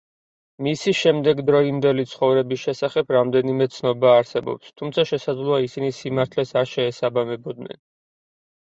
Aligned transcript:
მისი 0.67 0.93
შემდეგდროინდელი 0.99 2.05
ცხოვრების 2.13 2.63
შესახებ 2.69 3.13
რამდენიმე 3.17 3.69
ცნობა 3.77 4.17
არსებობს, 4.23 4.75
თუმცა, 4.81 5.07
შესაძლოა, 5.15 5.61
ისინი 5.69 5.95
სიმართლეს 6.01 6.59
არ 6.65 6.75
შეესაბამებოდნენ. 6.77 7.85